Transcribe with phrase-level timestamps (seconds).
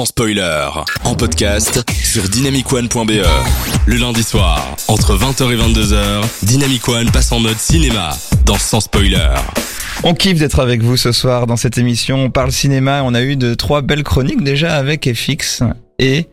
[0.00, 0.66] sans spoiler.
[1.04, 3.22] En podcast sur dynamicone.be.
[3.84, 8.16] Le lundi soir, entre 20h et 22h, Dynamic One passe en mode cinéma
[8.46, 9.28] dans Sans spoiler.
[10.02, 12.16] On kiffe d'être avec vous ce soir dans cette émission.
[12.16, 13.02] On parle cinéma.
[13.04, 15.64] On a eu de trois belles chroniques déjà avec FX
[15.98, 16.24] et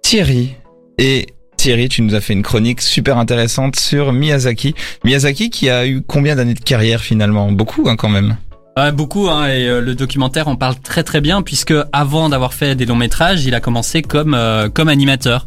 [0.00, 0.54] Thierry.
[0.96, 1.26] Et
[1.58, 4.74] Thierry, tu nous as fait une chronique super intéressante sur Miyazaki.
[5.04, 7.52] Miyazaki qui a eu combien d'années de carrière finalement?
[7.52, 8.38] Beaucoup hein, quand même.
[8.76, 12.54] Ouais, beaucoup, hein, et euh, le documentaire en parle très très bien puisque avant d'avoir
[12.54, 15.46] fait des longs métrages, il a commencé comme euh, comme animateur.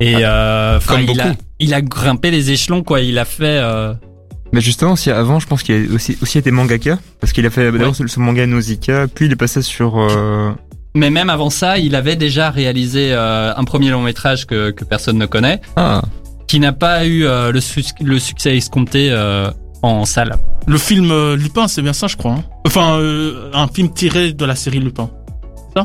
[0.00, 3.00] Et euh, enfin, Comme il a il a grimpé les échelons quoi.
[3.00, 3.94] Il a fait euh,
[4.52, 7.50] Mais justement, si avant, je pense qu'il a aussi, aussi été mangaka, parce qu'il a
[7.50, 9.98] fait d'abord ce ce manga Nausicaa, puis il est passé sur.
[9.98, 10.50] euh,
[10.94, 14.84] mais même avant ça, il avait déjà réalisé euh, un premier long métrage que que
[14.84, 16.02] personne ne connaît, Ah,
[16.48, 17.60] qui n'a pas eu euh, le,
[18.18, 19.50] succès escompté euh,
[19.82, 20.36] en salle.
[20.66, 22.32] Le film euh, Lupin, c'est bien ça, je crois.
[22.32, 22.44] hein.
[22.66, 25.10] Enfin, euh, un film tiré de la série Lupin.
[25.76, 25.84] Ça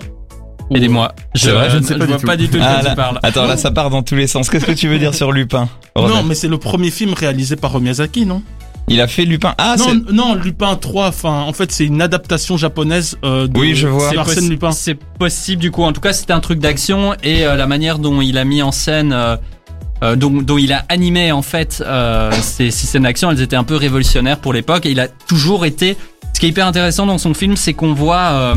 [0.69, 1.13] Ou- Aidez-moi.
[1.35, 2.25] Je, C'est vrai, je ne sais pas du vois tout.
[2.25, 3.19] pas du tout de Ah, quoi là- tu parles.
[3.23, 4.49] Attends, là ça part dans tous les sens.
[4.49, 7.55] Qu'est-ce que tu veux dire sur Lupin Robert Non, mais c'est le premier film réalisé
[7.55, 8.41] par Miyazaki, non
[8.88, 9.53] Il a fait Lupin.
[9.58, 10.14] Ah, non, c'est...
[10.14, 14.09] non, Lupin 3, enfin, en fait, c'est une adaptation japonaise euh, de Oui, je vois.
[14.09, 14.71] c'est Arsène possi- Lupin.
[14.71, 15.83] C'est possible du coup.
[15.83, 18.61] En tout cas, c'était un truc d'action et euh, la manière dont il a mis
[18.61, 19.36] en scène, euh,
[20.03, 23.55] euh, dont, dont il a animé en fait euh, ces, ces scènes d'action, elles étaient
[23.55, 24.85] un peu révolutionnaires pour l'époque.
[24.85, 25.97] Et il a toujours été.
[26.33, 28.55] Ce qui est hyper intéressant dans son film, c'est qu'on voit, euh,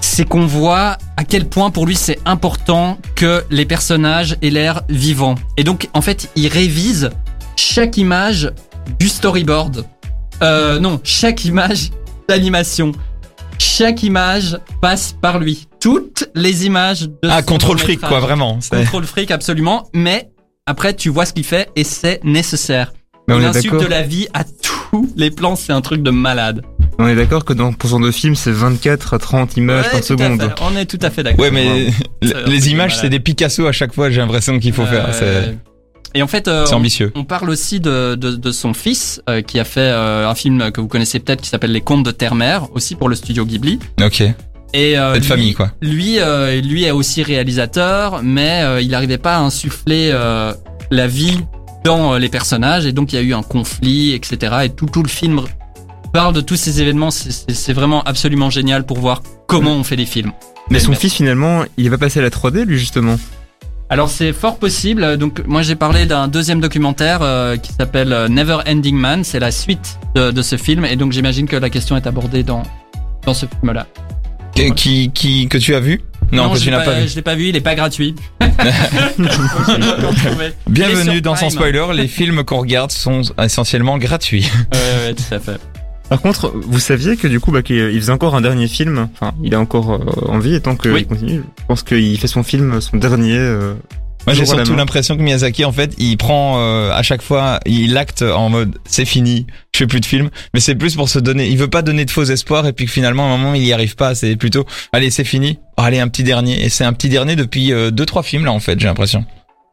[0.00, 4.82] c'est qu'on voit à quel point pour lui c'est important que les personnages aient l'air
[4.88, 5.36] vivants.
[5.56, 7.10] Et donc, en fait, il révise
[7.56, 8.52] chaque image
[8.98, 9.86] du storyboard.
[10.42, 11.90] Euh, non, chaque image
[12.28, 12.92] d'animation.
[13.58, 15.68] Chaque image passe par lui.
[15.80, 18.58] Toutes les images de Ah, contrôle fric quoi, vraiment.
[18.68, 19.88] Contrôle fric, absolument.
[19.94, 20.30] Mais
[20.66, 22.92] après, tu vois ce qu'il fait et c'est nécessaire.
[23.28, 26.02] mais on il est insulte de la vie à tous les plans, c'est un truc
[26.02, 26.62] de malade.
[26.98, 29.84] On est d'accord que dans pour ce genre de film, c'est 24 à 30 images
[29.86, 30.54] Ouais, par seconde.
[30.62, 31.40] On est tout à fait d'accord.
[31.40, 31.88] Ouais, mais
[32.46, 35.08] les images, c'est des Picasso à chaque fois, j'ai l'impression qu'il faut faire.
[35.08, 35.12] Euh,
[35.52, 35.58] C'est,
[36.18, 37.12] Et en fait, euh, on- ambitieux.
[37.16, 40.70] On parle aussi de, de, de son fils euh, qui a fait euh, un film
[40.70, 43.80] que vous connaissez peut-être qui s'appelle Les Contes de Terre-Mère, aussi pour le studio Ghibli.
[44.02, 44.22] Ok.
[44.74, 45.70] Et euh, Cette lui- famille, quoi.
[45.80, 50.52] Lui, euh, lui est aussi réalisateur, mais euh, il n'arrivait pas à insuffler euh,
[50.90, 51.38] la vie
[51.84, 54.52] dans euh, les personnages, et donc il y a eu un conflit, etc.
[54.64, 55.40] Et tout, tout le film
[56.12, 57.10] parle de tous ces événements.
[57.12, 60.32] C'est- vraiment absolument génial pour voir comment on fait des films.
[60.70, 63.16] Mais son fils, finalement, il va passer à la 3D, lui, justement.
[63.90, 65.18] Alors c'est fort possible.
[65.18, 69.22] Donc moi j'ai parlé d'un deuxième documentaire euh, qui s'appelle Never Ending Man.
[69.24, 72.42] C'est la suite de, de ce film, et donc j'imagine que la question est abordée
[72.42, 72.62] dans
[73.26, 73.86] dans ce film-là.
[74.54, 76.00] Qui, qui, qui- que tu as vu
[76.32, 77.08] Non, que je tu l'ai n'as pas vu.
[77.08, 77.48] Je l'ai pas vu.
[77.48, 78.14] Il est pas gratuit.
[80.68, 81.50] Bienvenue dans Sans.
[81.50, 84.48] Spoiler, les films qu'on regarde sont essentiellement gratuits.
[84.72, 85.58] Ouais, ouais, tout à fait.
[86.08, 89.08] Par contre, vous saviez que du coup, bah, qu'il il faisait encore un dernier film.
[89.14, 89.98] Enfin, il est encore euh,
[90.28, 91.06] en vie et tant qu'il Oui.
[91.06, 93.36] continue, je pense qu'il fait son film, son dernier.
[93.38, 93.74] euh,
[94.26, 97.96] Moi, j'ai surtout l'impression que Miyazaki, en fait, il prend euh, à chaque fois, il
[97.96, 101.18] acte en mode c'est fini, je fais plus de films, mais c'est plus pour se
[101.18, 101.48] donner.
[101.48, 103.64] Il veut pas donner de faux espoirs et puis que finalement, à un moment, il
[103.64, 104.14] y arrive pas.
[104.14, 105.58] C'est plutôt, allez, c'est fini.
[105.76, 106.64] Oh, allez, un petit dernier.
[106.64, 109.24] Et c'est un petit dernier depuis euh, deux trois films là, en fait, j'ai l'impression.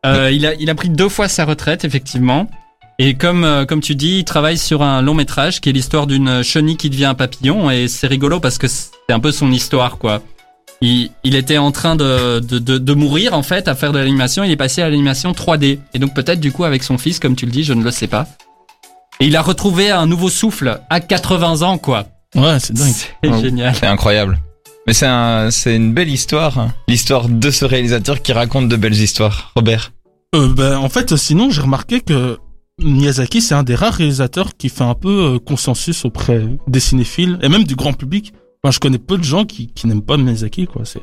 [0.05, 2.49] Euh, il a il a pris deux fois sa retraite effectivement.
[2.97, 6.07] Et comme euh, comme tu dis, il travaille sur un long métrage qui est l'histoire
[6.07, 9.51] d'une chenille qui devient un papillon et c'est rigolo parce que c'est un peu son
[9.51, 10.21] histoire quoi.
[10.81, 13.99] Il, il était en train de, de, de, de mourir en fait à faire de
[13.99, 15.79] l'animation, il est passé à l'animation 3D.
[15.93, 17.91] Et donc peut-être du coup avec son fils comme tu le dis, je ne le
[17.91, 18.27] sais pas.
[19.19, 22.07] Et il a retrouvé un nouveau souffle à 80 ans quoi.
[22.35, 22.93] Ouais, c'est dingue.
[23.23, 23.75] C'est génial.
[23.75, 24.39] C'est incroyable.
[24.87, 26.73] Mais c'est un, c'est une belle histoire, hein.
[26.87, 29.51] l'histoire de ce réalisateur qui raconte de belles histoires.
[29.55, 29.91] Robert.
[30.33, 32.39] Euh, ben, en fait, sinon, j'ai remarqué que
[32.79, 37.37] Miyazaki, c'est un des rares réalisateurs qui fait un peu euh, consensus auprès des cinéphiles
[37.43, 38.33] et même du grand public.
[38.63, 40.83] Enfin, je connais peu de gens qui, qui n'aiment pas Miyazaki, quoi.
[40.85, 41.01] C'est,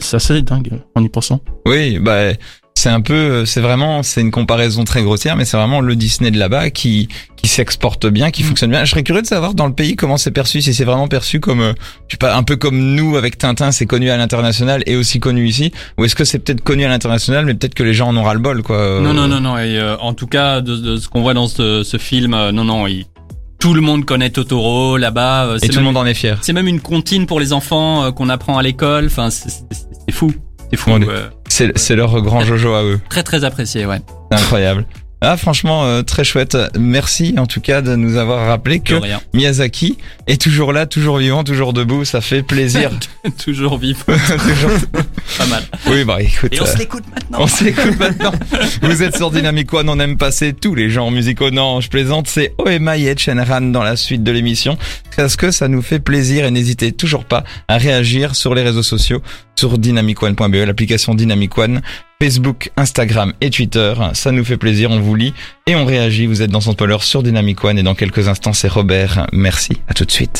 [0.00, 1.40] c'est assez dingue en y pensant.
[1.66, 2.32] Oui, bah
[2.76, 6.30] c'est un peu, c'est vraiment, c'est une comparaison très grossière, mais c'est vraiment le Disney
[6.30, 8.84] de là-bas qui qui s'exporte bien, qui fonctionne bien.
[8.84, 11.40] Je serais curieux de savoir dans le pays comment c'est perçu, si c'est vraiment perçu
[11.40, 11.72] comme, euh,
[12.06, 15.18] je sais pas, un peu comme nous avec Tintin, c'est connu à l'international et aussi
[15.18, 18.06] connu ici, ou est-ce que c'est peut-être connu à l'international, mais peut-être que les gens
[18.08, 18.76] en ont ras le bol, quoi.
[18.76, 19.58] euh, Non, non, non, non.
[19.58, 22.52] Et euh, en tout cas, de, de ce qu'on voit dans ce, ce film, euh,
[22.52, 23.06] non, non, il-
[23.58, 25.46] tout le monde connaît Totoro là-bas.
[25.46, 26.38] euh, Et c'est tout le monde en est fier.
[26.42, 29.06] C'est même une comptine pour les enfants euh, qu'on apprend à l'école.
[29.06, 29.50] Enfin, c'est
[30.12, 30.32] fou.
[30.70, 30.90] C'est fou.
[30.92, 33.00] Euh, C'est leur grand Jojo à eux.
[33.08, 34.00] très, très apprécié, ouais.
[34.30, 34.86] Incroyable.
[35.20, 36.56] Ah franchement euh, très chouette.
[36.78, 38.94] Merci en tout cas de nous avoir rappelé que.
[39.34, 42.04] Miyazaki est toujours là, toujours vivant, toujours debout.
[42.04, 42.90] Ça fait plaisir.
[43.44, 44.70] Toujours toujours,
[45.36, 45.62] Pas mal.
[45.86, 46.52] Oui, bah écoute.
[46.54, 47.38] Et on euh, se l'écoute maintenant.
[47.40, 48.32] On s'écoute maintenant.
[48.82, 51.50] Vous êtes sur Dynamic One, on aime passer tous les genres musicaux.
[51.50, 54.78] Non, je plaisante, c'est OMA et Ed Sheeran dans la suite de l'émission.
[55.16, 58.82] Parce que ça nous fait plaisir et n'hésitez toujours pas à réagir sur les réseaux
[58.82, 59.20] sociaux,
[59.56, 61.82] sur dynamicone.be, l'application Dynamic One,
[62.22, 63.94] Facebook, Instagram et Twitter.
[64.14, 65.34] Ça nous fait plaisir, on vous lit
[65.66, 66.26] et on réagit.
[66.26, 69.26] Vous êtes dans son spoiler sur Dynamic One et dans quelques instants c'est Robert.
[69.32, 70.36] Merci, à tout de suite.